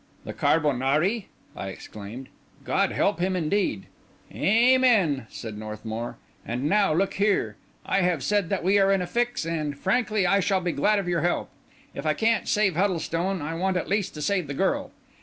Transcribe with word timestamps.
"The 0.25 0.33
carbonari!" 0.33 1.27
I 1.55 1.67
exclaimed; 1.67 2.29
"God 2.63 2.91
help 2.91 3.19
him 3.19 3.35
indeed!" 3.35 3.85
"Amen!" 4.33 5.27
said 5.29 5.55
Northmour. 5.59 6.17
"And 6.43 6.63
now, 6.67 6.91
look 6.91 7.13
here: 7.13 7.55
I 7.85 8.01
have 8.01 8.23
said 8.23 8.49
that 8.49 8.63
we 8.63 8.79
are 8.79 8.91
in 8.91 9.03
a 9.03 9.05
fix; 9.05 9.45
and, 9.45 9.77
frankly, 9.77 10.25
I 10.25 10.39
shall 10.39 10.59
be 10.59 10.71
glad 10.71 10.97
of 10.97 11.07
your 11.07 11.21
help. 11.21 11.51
If 11.93 12.07
I 12.07 12.15
can't 12.15 12.47
save 12.47 12.75
Huddlestone, 12.75 13.43
I 13.43 13.53
want 13.53 13.77
at 13.77 13.87
least 13.89 14.15
to 14.15 14.23
save 14.23 14.47
the 14.47 14.55
girl. 14.55 14.89